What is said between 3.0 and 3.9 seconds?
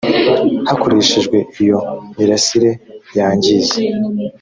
yangiza